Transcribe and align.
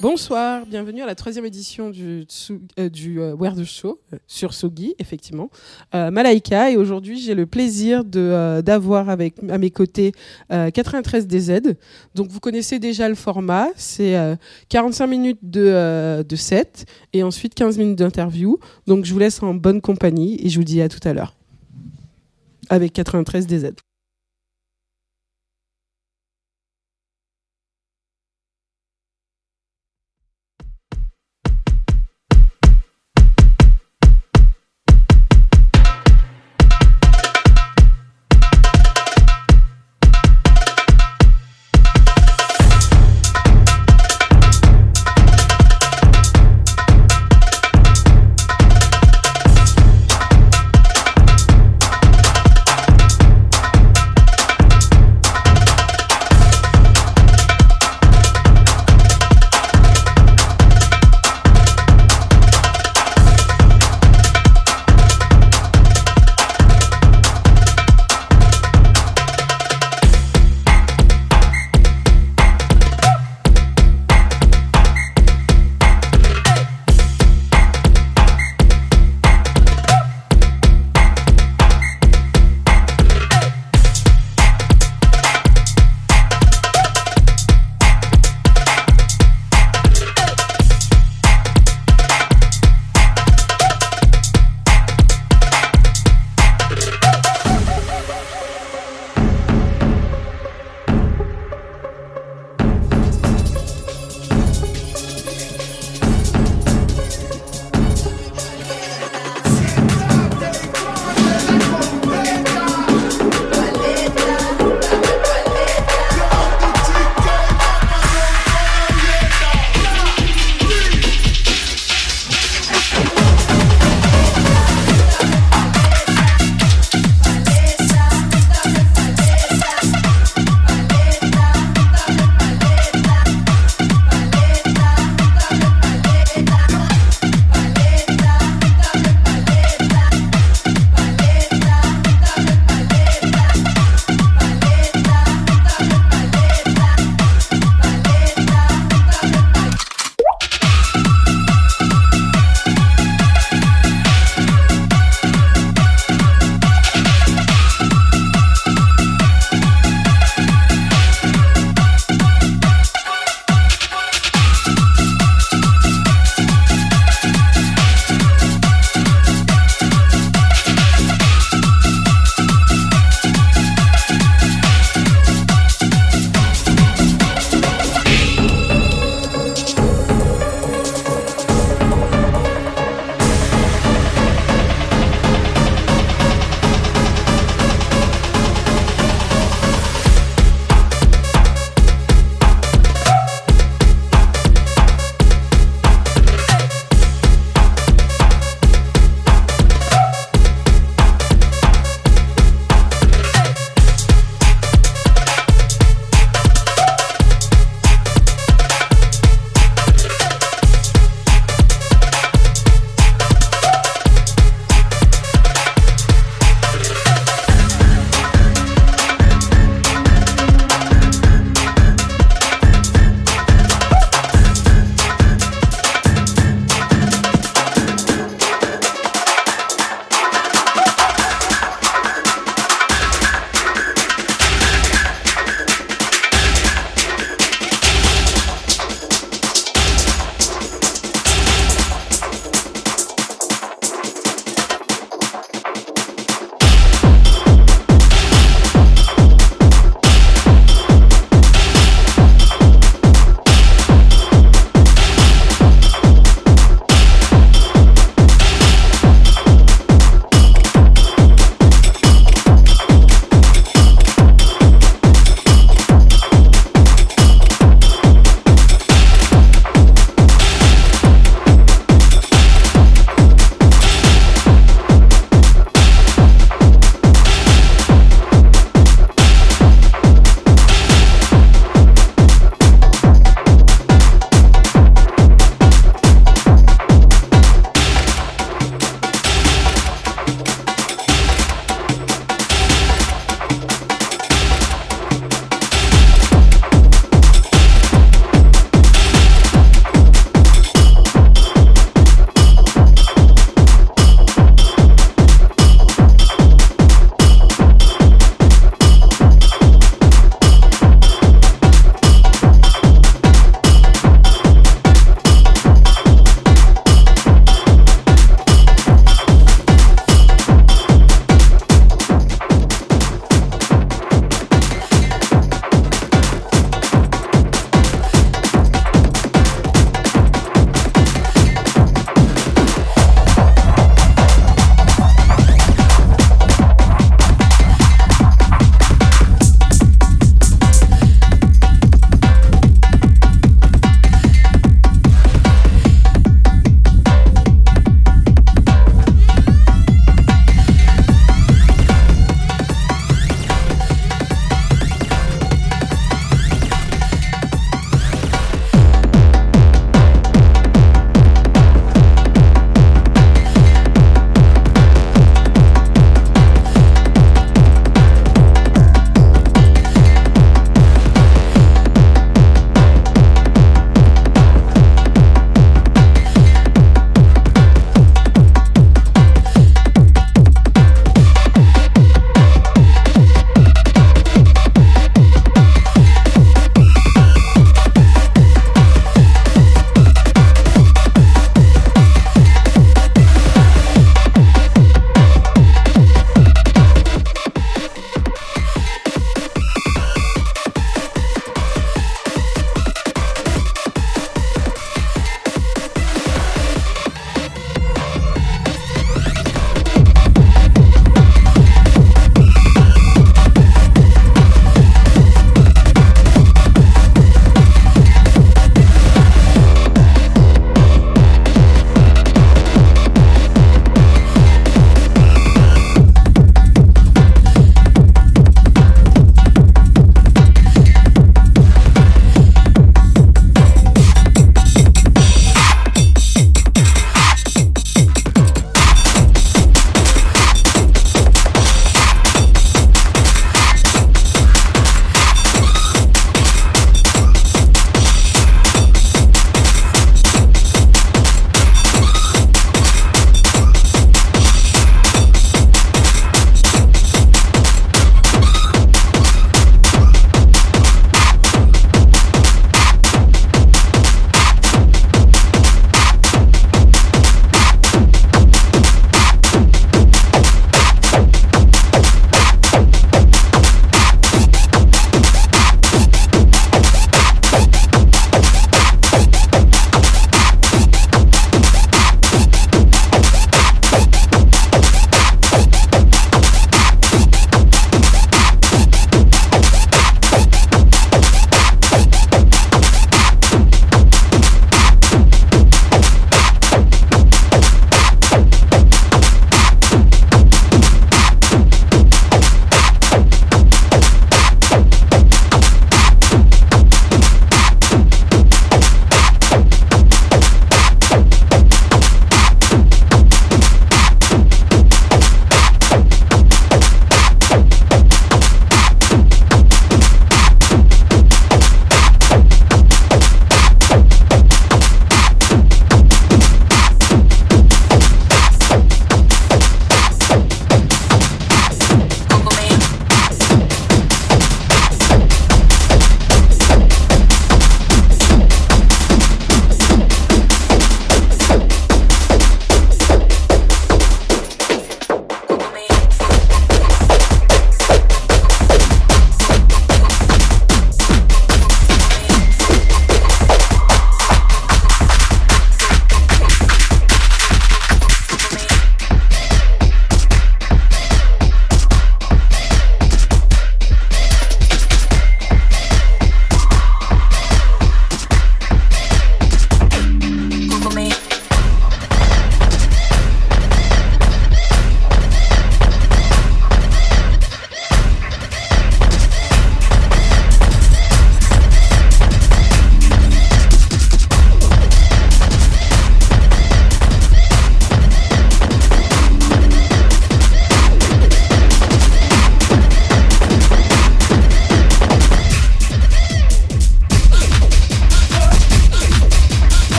Bonsoir, 0.00 0.66
bienvenue 0.66 1.00
à 1.00 1.06
la 1.06 1.14
troisième 1.14 1.46
édition 1.46 1.88
du, 1.88 2.26
euh, 2.78 2.88
du 2.90 3.18
euh, 3.18 3.34
the 3.34 3.64
Show 3.64 3.98
euh, 4.12 4.18
sur 4.26 4.52
Sogi, 4.52 4.94
effectivement. 4.98 5.48
Euh, 5.94 6.10
Malaika, 6.10 6.70
et 6.70 6.76
aujourd'hui 6.76 7.18
j'ai 7.18 7.34
le 7.34 7.46
plaisir 7.46 8.04
d'avoir 8.04 9.08
avec, 9.08 9.36
à 9.48 9.56
mes 9.56 9.70
côtés 9.70 10.12
euh, 10.52 10.70
93 10.70 11.26
DZ. 11.26 11.74
Donc 12.14 12.30
vous 12.30 12.40
connaissez 12.40 12.78
déjà 12.78 13.08
le 13.08 13.14
format, 13.14 13.68
c'est 13.76 14.16
euh, 14.16 14.36
45 14.68 15.06
minutes 15.06 15.40
de, 15.42 16.22
de 16.22 16.36
set 16.36 16.84
et 17.14 17.22
ensuite 17.22 17.54
15 17.54 17.78
minutes 17.78 17.98
d'interview. 17.98 18.58
Donc 18.86 19.06
je 19.06 19.12
vous 19.14 19.18
laisse 19.18 19.42
en 19.42 19.54
bonne 19.54 19.80
compagnie 19.80 20.38
et 20.44 20.50
je 20.50 20.58
vous 20.58 20.64
dis 20.64 20.82
à 20.82 20.90
tout 20.90 21.00
à 21.08 21.14
l'heure 21.14 21.34
avec 22.68 22.92
93 22.92 23.46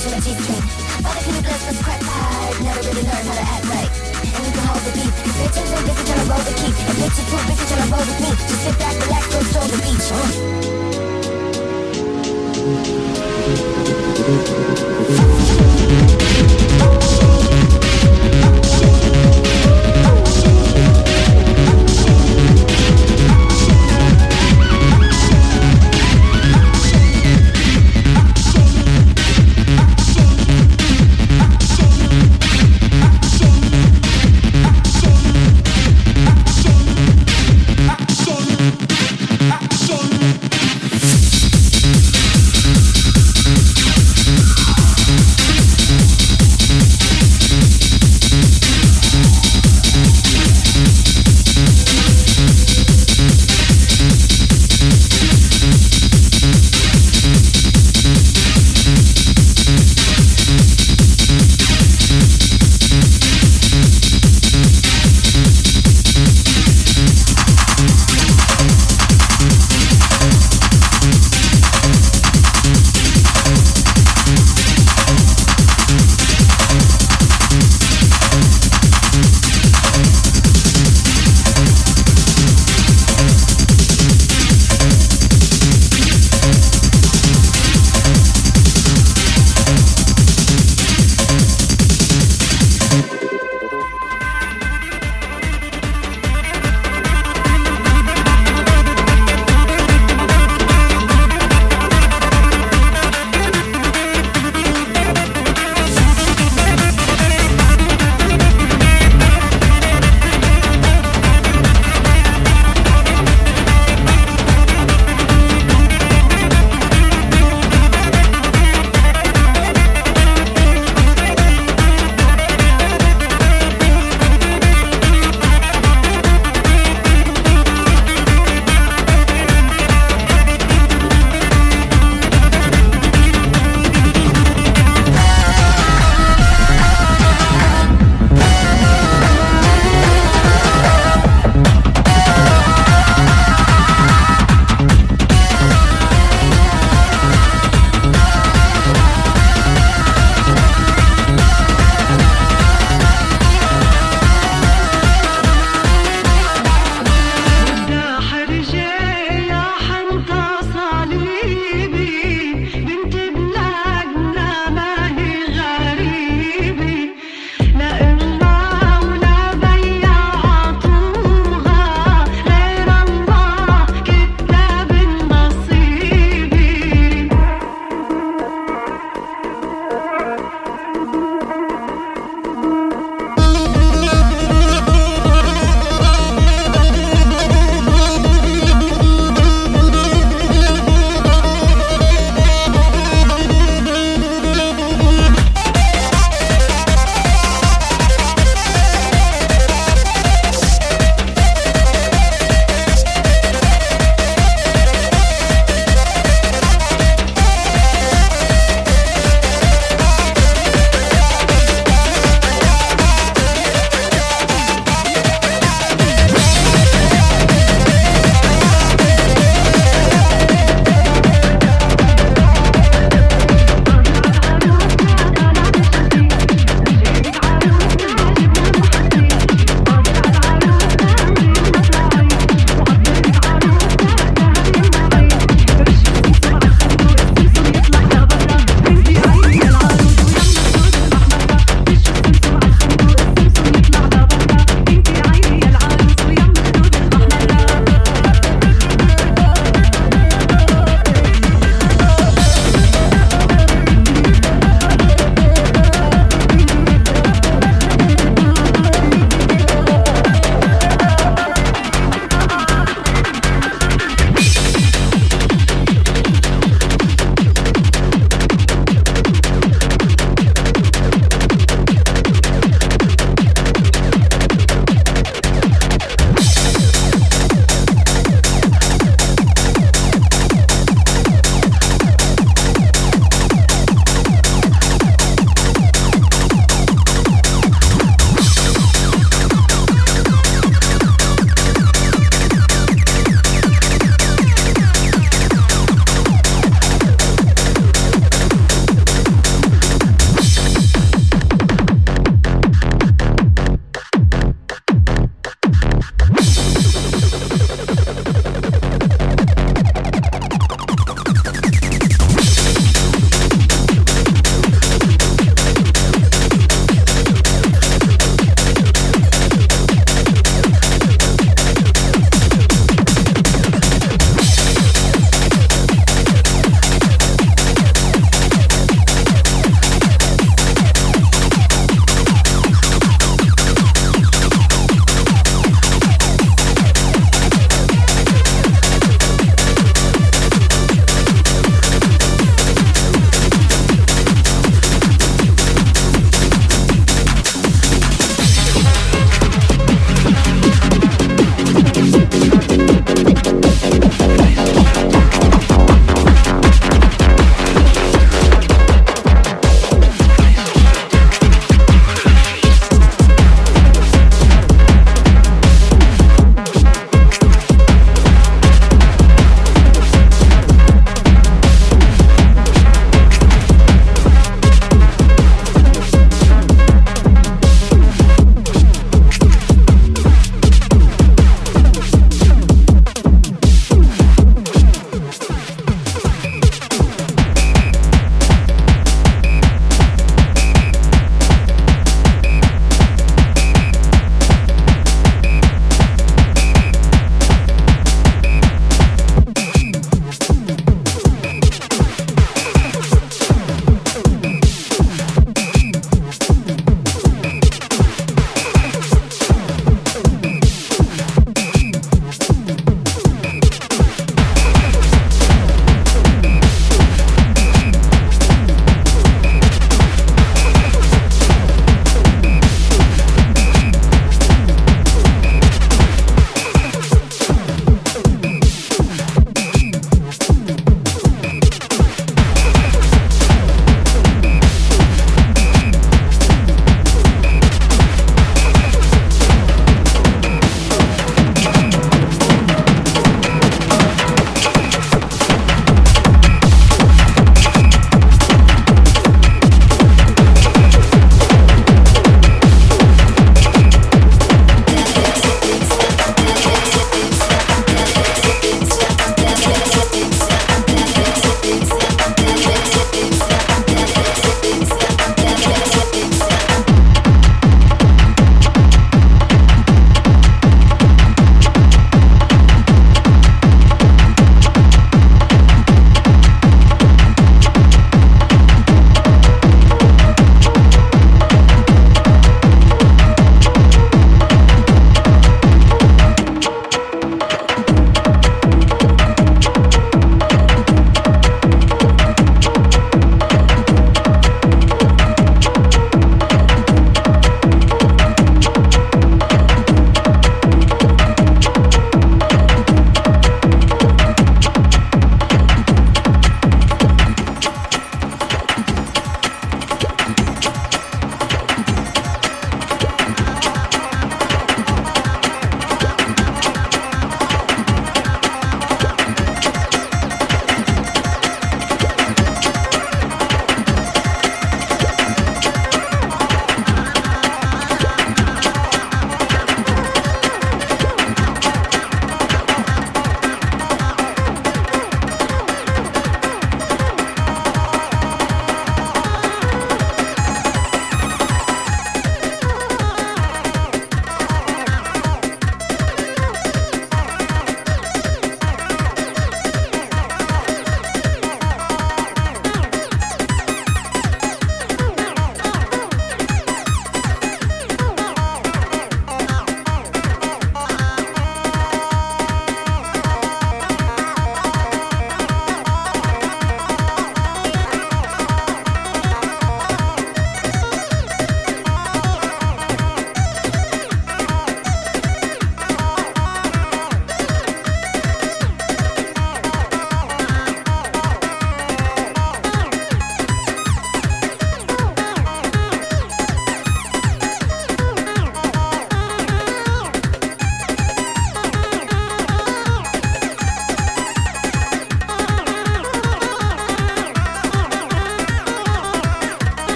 bitch 0.00 0.12
in 0.12 0.14
a 0.14 0.20
G-string 0.20 0.64
bless 1.42 1.62
was 1.68 1.78
crap 1.82 2.02
hard 2.02 2.64
Never 2.64 2.80
really 2.88 3.02
learned 3.02 3.26
how 3.28 3.34
to 3.34 3.44
act 3.44 3.64
right 3.66 3.90
And 4.34 4.46
you 4.46 4.52
can 4.52 4.64
hold 4.64 4.82
the 4.84 4.92
beat 4.96 5.12
Cause 5.12 5.36
bitch 5.36 5.56
I'm 5.60 5.66
too 5.68 5.80
busy 5.86 6.02
tryna 6.08 6.30
roll 6.30 6.44
the 6.44 6.54
key 6.56 6.72
And 6.88 6.96
bitch 7.00 7.16
you 7.18 7.24
too 7.28 7.40
busy 7.48 7.64
tryna 7.68 7.92
roll 7.92 8.04
with 8.08 8.20
me 8.20 8.30
Just 8.48 8.62
sit 8.64 8.76
back, 8.78 8.94
relax, 9.04 9.24
go 9.28 9.38
stroll 9.42 9.68
the 9.68 9.76
beach 9.84 10.08
huh? 14.94 14.99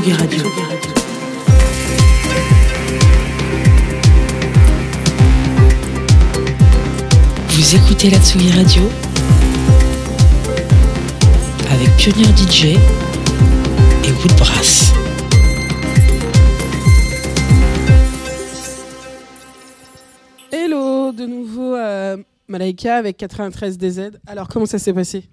Tsugi 0.00 0.12
Radio. 0.12 0.44
Vous 7.48 7.76
écoutez 7.76 8.08
la 8.08 8.18
Tsugi 8.18 8.50
Radio 8.52 8.82
avec 11.70 11.94
Pionnier 11.96 12.24
DJ 12.34 12.64
et 12.64 14.12
Woodbrass. 14.22 14.94
Hello, 20.50 21.12
de 21.12 21.26
nouveau 21.26 21.74
euh, 21.74 22.16
Malaika 22.48 22.96
avec 22.96 23.18
93 23.18 23.76
DZ. 23.76 24.12
Alors 24.26 24.48
comment 24.48 24.66
ça 24.66 24.78
s'est 24.78 24.94
passé? 24.94 25.24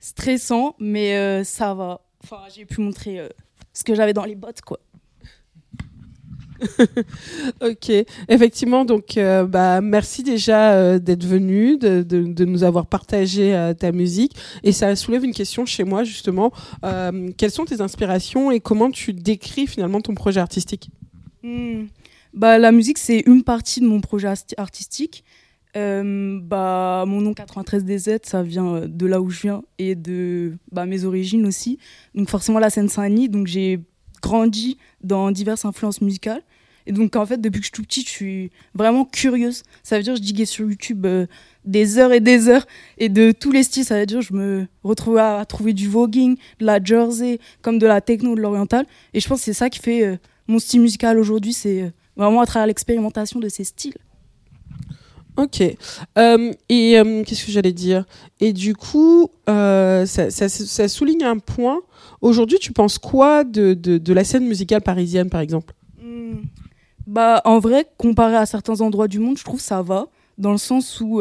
Stressant, 0.00 0.74
mais 0.78 1.18
euh, 1.18 1.44
ça 1.44 1.74
va. 1.74 2.00
Enfin, 2.22 2.38
j'ai 2.54 2.64
pu 2.64 2.80
montrer 2.80 3.20
euh, 3.20 3.28
ce 3.74 3.84
que 3.84 3.94
j'avais 3.94 4.12
dans 4.14 4.24
les 4.24 4.34
bottes, 4.36 4.62
quoi. 4.62 4.80
Ok, 7.60 7.90
effectivement, 8.28 8.84
donc 8.84 9.16
euh, 9.18 9.44
bah, 9.44 9.80
merci 9.80 10.22
déjà 10.22 10.72
euh, 10.74 10.98
d'être 10.98 11.24
venu, 11.24 11.76
de, 11.78 12.02
de- 12.02 12.22
de 12.32 12.44
nous 12.44 12.62
avoir 12.64 12.86
partagé 12.86 13.54
euh, 13.54 13.74
ta 13.74 13.92
musique. 13.92 14.32
Et 14.62 14.72
ça 14.72 14.94
soulève 14.96 15.24
une 15.24 15.34
question 15.34 15.66
chez 15.66 15.84
moi, 15.84 16.04
justement. 16.04 16.52
Euh, 16.84 17.30
quelles 17.36 17.50
sont 17.50 17.64
tes 17.64 17.80
inspirations 17.80 18.50
et 18.50 18.60
comment 18.60 18.90
tu 18.90 19.12
décris 19.12 19.66
finalement 19.66 20.00
ton 20.00 20.14
projet 20.14 20.40
artistique? 20.40 20.90
Hmm. 21.42 21.84
Bah, 22.32 22.58
la 22.58 22.72
musique, 22.72 22.98
c'est 22.98 23.20
une 23.26 23.42
partie 23.44 23.80
de 23.80 23.86
mon 23.86 24.00
projet 24.00 24.28
artistique. 24.56 25.24
Euh, 25.76 26.38
bah, 26.40 27.04
mon 27.06 27.20
nom 27.20 27.32
93DZ, 27.32 28.20
ça 28.22 28.42
vient 28.42 28.76
euh, 28.76 28.86
de 28.86 29.06
là 29.06 29.20
où 29.20 29.28
je 29.30 29.42
viens 29.42 29.62
et 29.78 29.94
de 29.94 30.56
bah, 30.70 30.86
mes 30.86 31.04
origines 31.04 31.46
aussi. 31.46 31.78
Donc 32.14 32.28
forcément 32.28 32.60
la 32.60 32.70
Seine-Saint-Denis. 32.70 33.28
Donc 33.28 33.46
j'ai 33.46 33.80
grandi 34.22 34.78
dans 35.02 35.30
diverses 35.30 35.64
influences 35.64 36.00
musicales. 36.00 36.42
Et 36.86 36.92
donc 36.92 37.16
en 37.16 37.24
fait, 37.24 37.40
depuis 37.40 37.60
que 37.60 37.66
je 37.66 37.72
suis 37.74 37.82
tout 37.82 37.82
petit, 37.82 38.02
je 38.02 38.08
suis 38.08 38.50
vraiment 38.74 39.04
curieuse. 39.04 39.62
Ça 39.82 39.96
veut 39.96 40.02
dire 40.02 40.16
je 40.16 40.20
diguais 40.20 40.44
sur 40.44 40.68
YouTube 40.68 41.06
euh, 41.06 41.26
des 41.64 41.98
heures 41.98 42.12
et 42.12 42.20
des 42.20 42.48
heures 42.48 42.66
et 42.98 43.08
de 43.08 43.32
tous 43.32 43.50
les 43.50 43.62
styles. 43.62 43.84
Ça 43.84 43.98
veut 43.98 44.06
dire 44.06 44.20
je 44.20 44.34
me 44.34 44.66
retrouvais 44.82 45.20
à, 45.20 45.44
trouver 45.46 45.72
du 45.72 45.88
voguing, 45.88 46.36
de 46.60 46.66
la 46.66 46.82
jersey, 46.82 47.38
comme 47.62 47.78
de 47.78 47.86
la 47.86 48.00
techno, 48.00 48.34
de 48.34 48.40
l'oriental. 48.40 48.86
Et 49.14 49.20
je 49.20 49.28
pense 49.28 49.40
que 49.40 49.44
c'est 49.46 49.54
ça 49.54 49.70
qui 49.70 49.78
fait 49.78 50.04
euh, 50.04 50.16
mon 50.46 50.58
style 50.58 50.82
musical 50.82 51.18
aujourd'hui. 51.18 51.52
C'est 51.52 51.92
vraiment 52.16 52.40
à 52.40 52.46
travers 52.46 52.66
l'expérimentation 52.66 53.40
de 53.40 53.48
ces 53.48 53.64
styles. 53.64 53.96
Ok. 55.36 55.62
Euh, 56.16 56.52
et 56.68 56.98
euh, 56.98 57.24
qu'est-ce 57.24 57.44
que 57.44 57.50
j'allais 57.50 57.72
dire? 57.72 58.04
Et 58.40 58.52
du 58.52 58.74
coup, 58.74 59.30
euh, 59.48 60.06
ça, 60.06 60.88
souligne 60.88 61.24
un 61.24 61.38
point. 61.38 61.80
Aujourd'hui, 62.20 62.58
tu 62.58 62.72
penses 62.72 62.98
quoi 62.98 63.44
de, 63.44 63.74
de, 63.74 64.12
la 64.12 64.24
scène 64.24 64.46
musicale 64.46 64.82
parisienne, 64.82 65.30
par 65.30 65.40
exemple? 65.40 65.74
Hmm. 66.00 66.42
Bah, 67.06 67.42
en 67.44 67.58
vrai, 67.58 67.86
comparé 67.98 68.36
à 68.36 68.46
certains 68.46 68.80
endroits 68.80 69.08
du 69.08 69.18
monde, 69.18 69.36
je 69.36 69.44
trouve 69.44 69.60
ça 69.60 69.82
va, 69.82 70.06
dans 70.38 70.52
le 70.52 70.58
sens 70.58 71.00
où, 71.00 71.20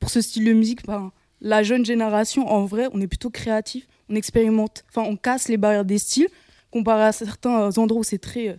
pour 0.00 0.10
ce 0.10 0.20
style 0.20 0.44
de 0.44 0.52
musique, 0.52 0.84
ben, 0.86 1.12
la 1.40 1.62
jeune 1.62 1.84
génération, 1.84 2.48
en 2.48 2.64
vrai, 2.64 2.88
on 2.92 3.00
est 3.00 3.06
plutôt 3.06 3.30
créatif, 3.30 3.86
on 4.08 4.16
expérimente, 4.16 4.84
enfin, 4.88 5.06
on 5.08 5.16
casse 5.16 5.48
les 5.48 5.56
barrières 5.56 5.84
des 5.84 5.98
styles, 5.98 6.28
comparé 6.72 7.04
à 7.04 7.12
certains 7.12 7.78
endroits 7.78 8.00
où 8.00 8.04
c'est 8.04 8.18
très 8.18 8.58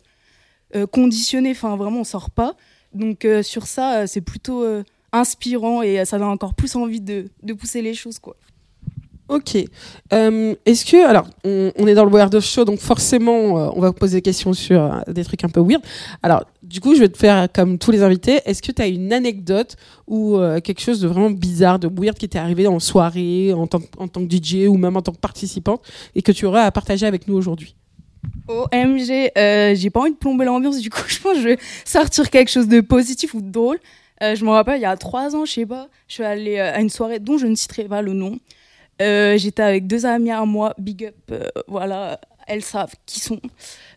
conditionné, 0.91 1.51
enfin, 1.51 1.75
vraiment, 1.75 2.01
on 2.01 2.05
sort 2.05 2.29
pas. 2.29 2.55
Donc, 2.93 3.25
euh, 3.25 3.43
sur 3.43 3.67
ça, 3.67 3.99
euh, 3.99 4.05
c'est 4.07 4.21
plutôt 4.21 4.63
euh, 4.63 4.83
inspirant 5.13 5.81
et 5.81 6.03
ça 6.05 6.17
donne 6.17 6.27
encore 6.27 6.53
plus 6.53 6.75
envie 6.75 7.01
de, 7.01 7.29
pousser 7.57 7.81
les 7.81 7.93
choses, 7.93 8.19
quoi. 8.19 8.35
Ok. 9.29 9.55
Est-ce 9.55 10.85
que, 10.85 11.07
alors, 11.07 11.25
on, 11.45 11.87
est 11.87 11.93
dans 11.93 12.03
le 12.03 12.11
Weird 12.11 12.35
of 12.35 12.43
Show, 12.43 12.65
donc 12.65 12.79
forcément, 12.79 13.73
on 13.77 13.79
va 13.79 13.93
poser 13.93 14.17
des 14.17 14.21
questions 14.21 14.51
sur 14.51 15.01
des 15.07 15.23
trucs 15.23 15.45
un 15.45 15.49
peu 15.49 15.61
weird. 15.61 15.81
Alors, 16.21 16.43
du 16.61 16.81
coup, 16.81 16.95
je 16.95 16.99
vais 16.99 17.07
te 17.07 17.17
faire 17.17 17.47
comme 17.49 17.77
tous 17.77 17.91
les 17.91 18.03
invités. 18.03 18.41
Est-ce 18.43 18.61
que 18.61 18.73
tu 18.73 18.81
as 18.81 18.87
une 18.87 19.13
anecdote 19.13 19.77
ou 20.05 20.37
quelque 20.61 20.81
chose 20.81 20.99
de 20.99 21.07
vraiment 21.07 21.31
bizarre, 21.31 21.79
de 21.79 21.87
weird 21.87 22.17
qui 22.17 22.27
t'est 22.27 22.39
arrivé 22.39 22.67
en 22.67 22.81
soirée, 22.81 23.53
en 23.53 23.67
tant, 23.67 23.79
en 23.99 24.09
tant 24.09 24.27
que 24.27 24.35
DJ 24.35 24.67
ou 24.67 24.75
même 24.75 24.97
en 24.97 25.01
tant 25.01 25.13
que 25.13 25.19
participante 25.19 25.81
et 26.13 26.21
que 26.21 26.33
tu 26.33 26.45
aurais 26.45 26.63
à 26.63 26.71
partager 26.71 27.05
avec 27.05 27.29
nous 27.29 27.35
aujourd'hui? 27.35 27.73
OMG, 28.47 29.31
euh, 29.37 29.75
j'ai 29.75 29.89
pas 29.89 30.01
envie 30.01 30.11
de 30.11 30.17
plomber 30.17 30.45
l'ambiance, 30.45 30.79
du 30.79 30.89
coup, 30.89 31.01
je 31.07 31.19
pense 31.19 31.33
que 31.33 31.39
je 31.39 31.47
vais 31.47 31.57
sortir 31.85 32.29
quelque 32.29 32.49
chose 32.49 32.67
de 32.67 32.81
positif 32.81 33.33
ou 33.33 33.41
de 33.41 33.49
drôle. 33.49 33.79
Euh, 34.21 34.35
je 34.35 34.45
me 34.45 34.51
rappelle, 34.51 34.77
il 34.77 34.83
y 34.83 34.85
a 34.85 34.95
trois 34.97 35.35
ans, 35.35 35.45
je 35.45 35.53
sais 35.53 35.65
pas, 35.65 35.87
je 36.07 36.15
suis 36.15 36.23
allée 36.23 36.57
euh, 36.57 36.73
à 36.73 36.81
une 36.81 36.89
soirée 36.89 37.19
dont 37.19 37.37
je 37.37 37.47
ne 37.47 37.55
citerai 37.55 37.85
pas 37.85 38.01
le 38.01 38.13
nom. 38.13 38.37
J'étais 38.99 39.63
avec 39.63 39.87
deux 39.87 40.05
amis 40.05 40.29
à 40.29 40.45
moi, 40.45 40.75
big 40.77 41.05
up, 41.05 41.33
voilà, 41.67 42.19
elles 42.45 42.61
savent 42.61 42.93
qui 43.07 43.19
sont. 43.19 43.39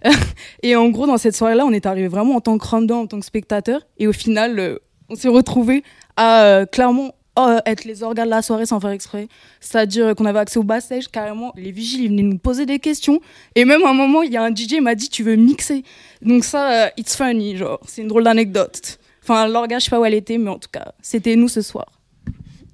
et 0.62 0.77
en 0.77 0.89
gros, 0.89 1.07
dans 1.07 1.18
cette 1.18 1.37
soirée-là, 1.37 1.66
on 1.66 1.72
est 1.72 1.85
arrivé 1.85 2.09
vraiment 2.09 2.37
en 2.37 2.41
tant 2.41 2.57
que 2.57 2.66
random, 2.66 3.01
en 3.01 3.07
tant 3.07 3.20
que 3.20 3.27
spectateur. 3.27 3.83
Et 3.99 4.07
au 4.07 4.14
final, 4.14 4.79
on 5.11 5.14
s'est 5.14 5.29
retrouvés 5.29 5.85
à 6.16 6.64
clairement 6.72 7.12
euh, 7.39 7.59
être 7.66 7.85
les 7.85 8.03
organes 8.03 8.26
de 8.26 8.30
la 8.30 8.43
soirée 8.43 8.66
sans 8.66 8.80
faire 8.80 8.91
exprès. 8.91 9.28
C'est-à-dire 9.61 10.14
qu'on 10.14 10.24
avait 10.24 10.39
accès 10.39 10.59
au 10.59 10.62
backstage, 10.62 11.09
carrément, 11.09 11.53
les 11.57 11.72
vigiles, 11.72 12.03
ils 12.03 12.09
venaient 12.09 12.22
nous 12.22 12.39
poser 12.39 12.66
des 12.66 12.78
questions. 12.78 13.20
Et 13.55 13.64
même 13.64 13.82
à 13.85 13.91
un 13.91 13.95
moment, 13.95 14.22
il 14.22 14.32
y 14.32 14.37
a 14.37 14.43
un 14.43 14.55
DJ 14.55 14.80
m'a 14.80 14.95
dit 14.95 15.09
Tu 15.09 15.22
veux 15.22 15.37
mixer? 15.37 15.82
Donc, 16.22 16.45
ça, 16.45 16.87
euh, 16.87 16.89
it's 16.97 17.16
funny, 17.16 17.57
genre, 17.57 17.80
c'est 17.87 18.03
une 18.03 18.09
drôle 18.09 18.24
d'anecdote. 18.24 18.99
Enfin, 19.22 19.49
l'organe, 19.49 19.80
je 19.80 19.85
sais 19.85 19.91
pas 19.91 19.99
où 19.99 20.05
elle 20.05 20.14
était, 20.14 20.39
mais 20.39 20.51
en 20.51 20.59
tout 20.59 20.68
cas, 20.70 20.93
c'était 21.01 21.35
nous 21.35 21.49
ce 21.49 21.62
soir. 21.62 21.87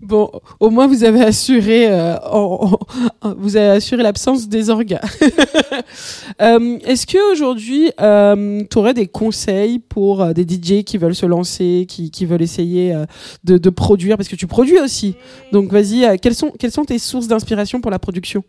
Bon, 0.01 0.30
au 0.61 0.70
moins 0.70 0.86
vous 0.86 1.05
avez 1.05 1.20
assuré, 1.20 1.86
euh, 1.90 2.16
vous 3.36 3.57
avez 3.57 3.76
assuré 3.76 4.03
l'absence 4.03 4.48
des 4.48 4.70
orgas. 4.70 5.01
Euh, 6.40 6.78
Est-ce 6.86 7.07
que 7.07 7.32
aujourd'hui, 7.32 7.90
tu 8.70 8.78
aurais 8.78 8.94
des 8.94 9.07
conseils 9.07 9.78
pour 9.78 10.22
euh, 10.22 10.32
des 10.32 10.42
DJ 10.42 10.84
qui 10.84 10.96
veulent 10.96 11.14
se 11.14 11.26
lancer, 11.26 11.86
qui, 11.86 12.24
veulent 12.24 12.40
essayer 12.40 12.94
euh, 12.94 13.05
de, 13.44 13.70
produire, 13.70 14.16
parce 14.16 14.28
que 14.28 14.36
tu 14.36 14.46
produis 14.46 14.78
aussi. 14.78 15.16
Donc 15.53 15.70
vas-y, 15.70 16.05
euh, 16.05 16.16
quelles 16.20 16.34
sont 16.34 16.84
tes 16.84 16.98
sources 16.98 17.26
d'inspiration 17.26 17.80
pour 17.80 17.90
la 17.90 17.98
production? 17.98 18.42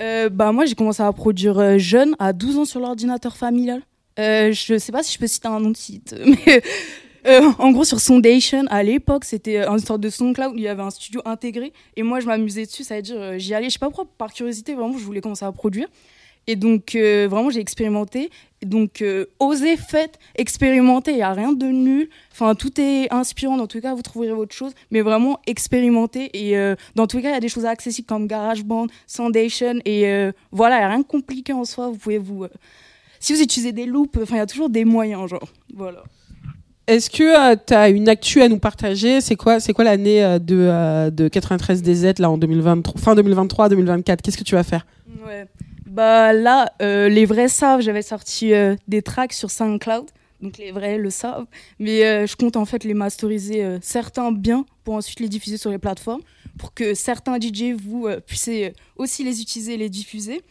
Euh, 0.00 0.28
bah, 0.28 0.52
moi, 0.52 0.66
j'ai 0.66 0.74
commencé 0.74 1.02
à 1.02 1.12
produire 1.12 1.58
euh, 1.58 1.78
jeune, 1.78 2.16
à 2.18 2.32
12 2.32 2.58
ans, 2.58 2.64
sur 2.64 2.80
l'ordinateur 2.80 3.36
familial. 3.36 3.82
Euh, 4.18 4.52
je 4.52 4.78
sais 4.78 4.92
pas 4.92 5.02
si 5.02 5.14
je 5.14 5.18
peux 5.18 5.26
citer 5.26 5.48
un 5.48 5.60
nom 5.60 5.70
de 5.70 5.76
site, 5.76 6.14
mais 6.46 6.62
euh, 7.26 7.50
en 7.58 7.72
gros, 7.72 7.84
sur 7.84 8.00
Soundation, 8.00 8.64
à 8.68 8.82
l'époque, 8.82 9.24
c'était 9.24 9.60
euh, 9.60 9.70
une 9.70 9.78
sorte 9.78 10.00
de 10.00 10.10
SoundCloud 10.10 10.52
où 10.52 10.56
il 10.56 10.62
y 10.62 10.68
avait 10.68 10.82
un 10.82 10.90
studio 10.90 11.22
intégré. 11.24 11.72
Et 11.96 12.02
moi, 12.02 12.20
je 12.20 12.26
m'amusais 12.26 12.66
dessus, 12.66 12.84
ça 12.84 12.96
veut 12.96 13.02
dire, 13.02 13.16
euh, 13.18 13.38
j'y 13.38 13.54
allais, 13.54 13.68
je 13.68 13.74
sais 13.74 13.78
pas 13.78 13.86
pourquoi, 13.86 14.06
par 14.18 14.32
curiosité, 14.32 14.74
vraiment, 14.74 14.98
je 14.98 15.04
voulais 15.04 15.20
commencer 15.22 15.44
à 15.44 15.52
produire. 15.52 15.88
Et 16.46 16.56
donc, 16.56 16.94
vraiment, 16.94 17.48
j'ai 17.48 17.60
expérimenté. 17.60 18.28
Donc, 18.60 19.02
osez, 19.38 19.78
faites, 19.78 20.18
expérimentez, 20.34 21.12
il 21.12 21.16
n'y 21.16 21.22
a 21.22 21.32
rien 21.32 21.54
de 21.54 21.64
nul. 21.64 22.10
Enfin, 22.32 22.54
tout 22.54 22.78
est 22.78 23.10
inspirant, 23.10 23.56
dans 23.56 23.66
les 23.72 23.80
cas, 23.80 23.94
vous 23.94 24.02
trouverez 24.02 24.30
votre 24.30 24.54
chose. 24.54 24.74
Mais 24.90 25.00
vraiment, 25.00 25.40
expérimentez. 25.46 26.28
Et 26.34 26.54
dans 26.96 27.06
les 27.10 27.22
cas, 27.22 27.30
il 27.30 27.32
y 27.32 27.36
a 27.36 27.40
des 27.40 27.48
choses 27.48 27.64
accessibles 27.64 28.06
comme 28.06 28.26
GarageBand, 28.26 28.88
Soundation. 29.06 29.80
Et 29.86 30.02
voilà, 30.52 30.76
il 30.76 30.80
n'y 30.80 30.84
a 30.84 30.88
rien 30.88 30.98
de 30.98 31.04
compliqué 31.04 31.54
en 31.54 31.64
soi. 31.64 31.88
Vous 31.88 31.96
pouvez 31.96 32.18
vous. 32.18 32.44
si 33.20 33.32
vous 33.32 33.40
utilisez 33.40 33.72
des 33.72 33.86
loops, 33.86 34.18
il 34.28 34.36
y 34.36 34.38
a 34.38 34.44
toujours 34.44 34.68
des 34.68 34.84
moyens, 34.84 35.30
genre. 35.30 35.48
Voilà. 35.72 36.04
Est-ce 36.86 37.08
que 37.08 37.54
tu 37.56 37.74
as 37.74 37.88
une 37.88 38.08
actu 38.08 38.42
à 38.42 38.48
nous 38.48 38.58
partager? 38.58 39.20
C'est 39.20 39.36
quoi, 39.36 39.58
c'est 39.60 39.72
quoi 39.72 39.84
l'année 39.84 40.22
euh, 40.22 40.38
de, 40.38 40.56
euh, 40.56 41.10
de 41.10 41.28
93 41.28 41.82
DZ 41.82 42.18
là 42.18 42.30
en 42.30 42.36
2023, 42.36 43.00
fin 43.00 43.14
2023, 43.14 43.70
2024 43.70 44.20
Qu'est-ce 44.20 44.36
que 44.36 44.44
tu 44.44 44.54
vas 44.54 44.64
faire? 44.64 44.86
Ouais. 45.26 45.46
Bah 45.86 46.32
là, 46.32 46.72
euh, 46.82 47.08
les 47.08 47.24
vrais 47.24 47.48
savent, 47.48 47.80
j'avais 47.80 48.02
sorti 48.02 48.52
euh, 48.52 48.74
des 48.88 49.00
tracks 49.00 49.32
sur 49.32 49.50
SoundCloud. 49.50 50.06
Donc 50.42 50.58
les 50.58 50.72
vrais 50.72 50.98
le 50.98 51.08
savent. 51.08 51.46
Mais 51.78 52.04
euh, 52.04 52.26
je 52.26 52.36
compte 52.36 52.56
en 52.56 52.64
fait 52.66 52.84
les 52.84 52.92
masteriser 52.94 53.64
euh, 53.64 53.78
certains 53.80 54.30
bien 54.32 54.66
pour 54.84 54.94
ensuite 54.94 55.20
les 55.20 55.28
diffuser 55.28 55.56
sur 55.56 55.70
les 55.70 55.78
plateformes. 55.78 56.20
Pour 56.58 56.74
que 56.74 56.94
certains 56.94 57.38
DJ, 57.40 57.72
vous, 57.80 58.06
euh, 58.06 58.20
puissiez 58.20 58.74
aussi 58.96 59.24
les 59.24 59.40
utiliser 59.40 59.74
et 59.74 59.76
les 59.78 59.88
diffuser. 59.88 60.42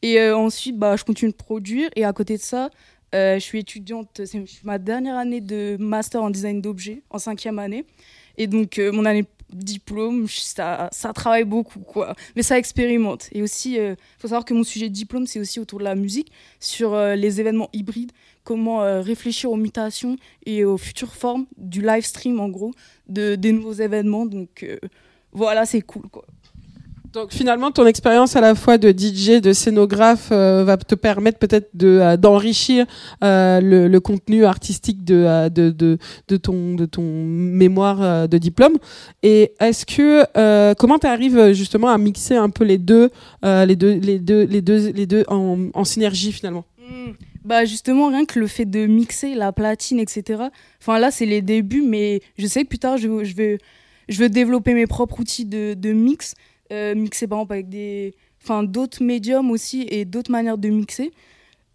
Et 0.00 0.18
euh, 0.20 0.36
ensuite, 0.36 0.78
bah, 0.78 0.96
je 0.96 1.04
continue 1.04 1.30
de 1.30 1.36
produire. 1.36 1.90
Et 1.96 2.04
à 2.04 2.12
côté 2.12 2.36
de 2.36 2.42
ça, 2.42 2.70
euh, 3.14 3.34
je 3.34 3.40
suis 3.40 3.58
étudiante, 3.60 4.22
c'est 4.24 4.44
ma 4.64 4.78
dernière 4.78 5.16
année 5.16 5.40
de 5.40 5.76
master 5.78 6.22
en 6.22 6.30
design 6.30 6.60
d'objets, 6.60 7.02
en 7.10 7.18
cinquième 7.18 7.58
année. 7.58 7.84
Et 8.38 8.46
donc, 8.46 8.78
euh, 8.78 8.92
mon 8.92 9.04
année 9.04 9.26
diplôme, 9.52 10.26
ça, 10.28 10.90
travaille 11.14 11.44
beaucoup, 11.44 11.80
quoi. 11.80 12.14
Mais 12.36 12.42
ça 12.42 12.58
expérimente. 12.58 13.28
Et 13.32 13.42
aussi, 13.42 13.74
il 13.74 13.96
faut 14.18 14.28
savoir 14.28 14.44
que 14.44 14.54
mon 14.54 14.64
sujet 14.64 14.88
de 14.88 14.94
diplôme, 14.94 15.26
c'est 15.26 15.40
aussi 15.40 15.60
autour 15.60 15.78
de 15.78 15.84
la 15.84 15.94
musique, 15.94 16.32
sur 16.60 16.94
euh, 16.94 17.14
les 17.14 17.40
événements 17.40 17.68
hybrides, 17.72 18.12
comment 18.44 18.82
euh, 18.82 19.00
réfléchir 19.00 19.50
aux 19.50 19.56
mutations 19.56 20.16
et 20.46 20.64
aux 20.64 20.78
futures 20.78 21.14
formes 21.14 21.46
du 21.56 21.82
live 21.82 22.04
stream, 22.04 22.40
en 22.40 22.48
gros, 22.48 22.72
de, 23.08 23.34
des 23.34 23.52
nouveaux 23.52 23.74
événements. 23.74 24.26
Donc, 24.26 24.62
euh, 24.62 24.78
voilà, 25.32 25.66
c'est 25.66 25.82
cool, 25.82 26.08
quoi. 26.10 26.24
Donc 27.12 27.32
finalement, 27.32 27.70
ton 27.70 27.86
expérience 27.86 28.36
à 28.36 28.40
la 28.40 28.54
fois 28.54 28.78
de 28.78 28.88
DJ, 28.88 29.42
de 29.42 29.52
scénographe, 29.52 30.30
euh, 30.32 30.64
va 30.64 30.78
te 30.78 30.94
permettre 30.94 31.38
peut-être 31.38 31.70
euh, 31.82 32.16
d'enrichir 32.16 32.86
euh, 33.22 33.60
le, 33.60 33.86
le 33.86 34.00
contenu 34.00 34.46
artistique 34.46 35.04
de, 35.04 35.16
euh, 35.26 35.48
de, 35.50 35.70
de, 35.70 35.98
de 36.28 36.36
ton 36.38 36.74
de 36.74 36.86
ton 36.86 37.02
mémoire 37.02 38.02
euh, 38.02 38.26
de 38.26 38.38
diplôme. 38.38 38.78
Et 39.22 39.52
est-ce 39.60 39.84
que 39.84 40.24
euh, 40.38 40.72
comment 40.78 40.98
tu 40.98 41.06
arrives 41.06 41.52
justement 41.52 41.88
à 41.88 41.98
mixer 41.98 42.36
un 42.36 42.48
peu 42.48 42.64
les 42.64 42.78
deux 42.78 43.10
les 43.42 43.76
deux 43.76 43.92
les 43.92 44.18
deux 44.18 44.44
les 44.44 44.62
deux 44.62 44.90
les 44.90 45.06
deux 45.06 45.24
en, 45.28 45.68
en 45.74 45.84
synergie 45.84 46.32
finalement? 46.32 46.64
Hmm. 46.78 47.12
Bah 47.44 47.64
justement, 47.64 48.08
rien 48.08 48.24
que 48.24 48.38
le 48.38 48.46
fait 48.46 48.64
de 48.64 48.86
mixer 48.86 49.34
la 49.34 49.52
platine, 49.52 49.98
etc. 49.98 50.44
Enfin 50.80 50.98
là, 50.98 51.10
c'est 51.10 51.26
les 51.26 51.42
débuts, 51.42 51.82
mais 51.82 52.22
je 52.38 52.46
sais 52.46 52.62
que 52.62 52.68
plus 52.68 52.78
tard, 52.78 52.98
je, 52.98 53.24
je 53.24 53.34
vais, 53.34 53.58
je 54.08 54.18
veux 54.20 54.28
développer 54.28 54.74
mes 54.74 54.86
propres 54.86 55.18
outils 55.18 55.44
de, 55.44 55.74
de 55.74 55.92
mix, 55.92 56.34
euh, 56.72 56.94
mixer 56.94 57.26
par 57.26 57.38
exemple 57.38 57.52
avec 57.52 57.68
des, 57.68 58.14
enfin 58.42 58.62
d'autres 58.62 59.02
médiums 59.02 59.50
aussi 59.50 59.86
et 59.88 60.04
d'autres 60.04 60.30
manières 60.30 60.58
de 60.58 60.68
mixer, 60.68 61.12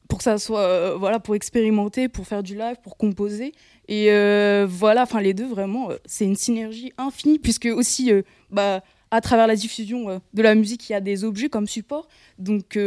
pour 0.08 0.18
que 0.20 0.24
ça 0.24 0.38
soit, 0.38 0.62
euh, 0.62 0.96
voilà, 0.98 1.20
pour 1.20 1.36
expérimenter, 1.36 2.08
pour 2.08 2.28
faire 2.28 2.44
du 2.44 2.56
live, 2.56 2.78
pour 2.84 2.98
composer. 2.98 3.54
Et 3.88 4.12
euh, 4.12 4.66
voilà, 4.70 5.04
enfin 5.04 5.22
les 5.22 5.34
deux 5.34 5.48
vraiment, 5.48 5.90
c'est 6.06 6.26
une 6.26 6.36
synergie 6.36 6.92
infinie 6.98 7.40
puisque 7.40 7.70
aussi, 7.74 8.12
bah 8.52 8.82
à 9.10 9.22
travers 9.22 9.48
la 9.48 9.56
diffusion 9.56 10.22
de 10.34 10.42
la 10.42 10.54
musique, 10.54 10.90
il 10.90 10.92
y 10.92 10.96
a 10.96 11.02
des 11.02 11.24
objets 11.24 11.48
comme 11.48 11.68
support. 11.68 12.08
Donc 12.40 12.78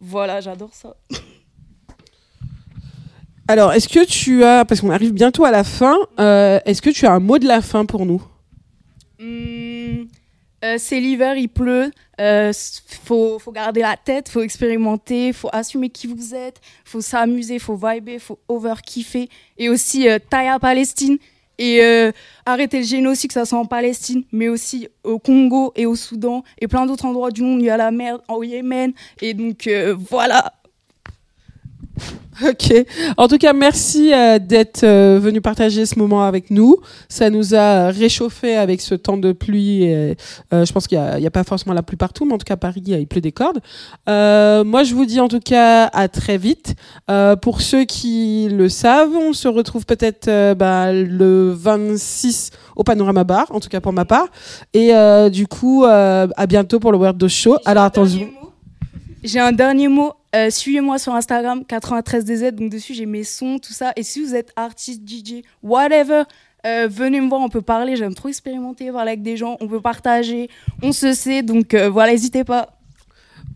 voilà, 0.00 0.40
j'adore 0.40 0.74
ça. 0.74 0.96
Alors, 3.46 3.72
est-ce 3.74 3.88
que 3.88 4.04
tu 4.06 4.42
as 4.42 4.64
parce 4.64 4.80
qu'on 4.80 4.90
arrive 4.90 5.12
bientôt 5.12 5.44
à 5.44 5.50
la 5.50 5.64
fin, 5.64 5.96
euh, 6.18 6.60
est-ce 6.64 6.80
que 6.80 6.88
tu 6.88 7.04
as 7.04 7.12
un 7.12 7.20
mot 7.20 7.38
de 7.38 7.46
la 7.46 7.60
fin 7.60 7.84
pour 7.84 8.06
nous? 8.06 8.22
Hmm, 9.20 10.04
euh, 10.64 10.76
c'est 10.78 11.00
l'hiver, 11.00 11.36
il 11.36 11.48
pleut. 11.48 11.90
Euh, 12.20 12.52
faut, 13.04 13.38
faut 13.38 13.52
garder 13.52 13.80
la 13.80 13.96
tête, 13.96 14.28
faut 14.28 14.40
expérimenter, 14.40 15.32
faut 15.32 15.50
assumer 15.52 15.90
qui 15.90 16.06
vous 16.06 16.34
êtes, 16.34 16.60
faut 16.84 17.00
s'amuser, 17.00 17.58
faut 17.58 17.76
vibrer, 17.76 18.18
faut 18.18 18.38
over-kiffer. 18.48 19.28
Et 19.58 19.68
aussi, 19.68 20.08
euh, 20.08 20.18
taille 20.30 20.48
à 20.48 20.58
Palestine. 20.58 21.18
Et 21.58 21.82
euh, 21.82 22.10
arrêter 22.46 22.78
le 22.78 22.84
génocide, 22.84 23.28
que 23.28 23.34
ça 23.34 23.44
soit 23.44 23.58
en 23.58 23.66
Palestine, 23.66 24.24
mais 24.32 24.48
aussi 24.48 24.88
au 25.04 25.18
Congo 25.18 25.72
et 25.76 25.86
au 25.86 25.94
Soudan 25.94 26.42
et 26.60 26.66
plein 26.66 26.84
d'autres 26.84 27.04
endroits 27.04 27.30
du 27.30 27.42
monde. 27.42 27.60
Il 27.60 27.66
y 27.66 27.70
a 27.70 27.76
la 27.76 27.90
mer 27.90 28.18
au 28.28 28.42
Yémen. 28.42 28.92
Et 29.20 29.34
donc, 29.34 29.66
euh, 29.66 29.94
voilà. 29.96 30.52
Ok. 32.48 32.72
En 33.16 33.28
tout 33.28 33.38
cas, 33.38 33.52
merci 33.52 34.12
euh, 34.12 34.38
d'être 34.38 34.84
euh, 34.84 35.18
venu 35.20 35.40
partager 35.40 35.86
ce 35.86 35.98
moment 35.98 36.24
avec 36.24 36.50
nous. 36.50 36.78
Ça 37.08 37.30
nous 37.30 37.54
a 37.54 37.90
réchauffé 37.90 38.56
avec 38.56 38.80
ce 38.80 38.94
temps 38.94 39.16
de 39.16 39.32
pluie. 39.32 39.84
et, 39.84 40.16
euh, 40.52 40.64
je 40.64 40.72
pense 40.72 40.86
qu'il 40.86 40.98
n'y 40.98 41.26
a, 41.26 41.30
pas 41.30 41.44
forcément 41.44 41.74
la 41.74 41.82
pluie 41.82 41.96
partout, 41.96 42.24
mais 42.24 42.34
en 42.34 42.38
tout 42.38 42.44
cas, 42.44 42.54
à 42.54 42.56
Paris, 42.56 42.82
il 42.86 43.06
pleut 43.06 43.20
des 43.20 43.32
cordes. 43.32 43.60
Euh, 44.08 44.64
moi, 44.64 44.82
je 44.82 44.94
vous 44.94 45.06
dis 45.06 45.20
en 45.20 45.28
tout 45.28 45.40
cas 45.40 45.84
à 45.86 46.08
très 46.08 46.38
vite. 46.38 46.74
Euh, 47.10 47.36
pour 47.36 47.60
ceux 47.60 47.84
qui 47.84 48.48
le 48.50 48.68
savent, 48.68 49.14
on 49.14 49.32
se 49.32 49.48
retrouve 49.48 49.86
peut-être 49.86 50.28
euh, 50.28 50.54
bah, 50.54 50.92
le 50.92 51.52
26 51.52 52.50
au 52.76 52.84
Panorama 52.84 53.24
Bar, 53.24 53.46
en 53.50 53.60
tout 53.60 53.68
cas 53.68 53.80
pour 53.80 53.92
ma 53.92 54.04
part. 54.04 54.26
Et 54.72 54.94
euh, 54.94 55.28
du 55.30 55.46
coup, 55.46 55.84
euh, 55.84 56.26
à 56.36 56.46
bientôt 56.46 56.80
pour 56.80 56.92
le 56.92 56.98
Weirdo 56.98 57.28
Show. 57.28 57.56
Alors, 57.64 57.84
attention. 57.84 58.28
J'ai 59.24 59.40
un 59.40 59.52
dernier 59.52 59.88
mot. 59.88 60.12
Euh, 60.36 60.50
Suivez-moi 60.50 60.98
sur 60.98 61.14
Instagram 61.14 61.62
93DZ. 61.68 62.52
Donc 62.52 62.70
dessus 62.70 62.94
j'ai 62.94 63.06
mes 63.06 63.24
sons, 63.24 63.58
tout 63.58 63.72
ça. 63.72 63.92
Et 63.96 64.02
si 64.02 64.22
vous 64.22 64.34
êtes 64.34 64.52
artiste, 64.54 65.02
DJ, 65.08 65.42
whatever, 65.62 66.22
euh, 66.66 66.88
venez 66.90 67.20
me 67.20 67.28
voir. 67.28 67.40
On 67.40 67.48
peut 67.48 67.62
parler. 67.62 67.96
J'aime 67.96 68.14
trop 68.14 68.28
expérimenter, 68.28 68.92
parler 68.92 69.12
avec 69.12 69.22
des 69.22 69.36
gens. 69.36 69.56
On 69.60 69.66
peut 69.66 69.80
partager. 69.80 70.48
On 70.82 70.92
se 70.92 71.12
sait. 71.14 71.42
Donc 71.42 71.74
euh, 71.74 71.88
voilà, 71.88 72.12
n'hésitez 72.12 72.44
pas. 72.44 72.74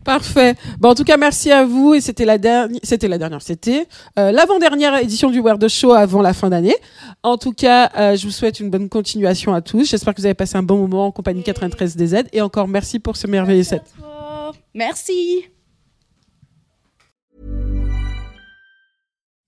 Parfait. 0.03 0.55
Bon, 0.79 0.89
en 0.89 0.95
tout 0.95 1.03
cas, 1.03 1.17
merci 1.17 1.51
à 1.51 1.65
vous. 1.65 1.93
Et 1.93 2.01
c'était 2.01 2.25
la 2.25 2.37
dernière, 2.37 2.79
c'était 2.83 3.07
la 3.07 3.17
dernière, 3.17 3.41
c'était 3.41 3.87
euh, 4.17 4.31
l'avant-dernière 4.31 4.97
édition 4.97 5.29
du 5.29 5.41
Weird 5.41 5.67
Show 5.67 5.91
avant 5.91 6.21
la 6.21 6.33
fin 6.33 6.49
d'année. 6.49 6.75
En 7.21 7.37
tout 7.37 7.51
cas, 7.51 7.91
euh, 7.97 8.15
je 8.15 8.25
vous 8.25 8.31
souhaite 8.31 8.59
une 8.59 8.69
bonne 8.69 8.89
continuation 8.89 9.53
à 9.53 9.61
tous. 9.61 9.89
J'espère 9.89 10.13
que 10.13 10.21
vous 10.21 10.25
avez 10.25 10.35
passé 10.35 10.57
un 10.57 10.63
bon 10.63 10.77
moment 10.77 11.07
en 11.07 11.11
compagnie 11.11 11.43
93 11.43 11.95
DZ. 11.95 12.23
Et 12.33 12.41
encore 12.41 12.67
merci 12.67 12.99
pour 12.99 13.17
ce 13.17 13.27
merveilleux 13.27 13.63
set. 13.63 13.83
Merci. 14.73 15.49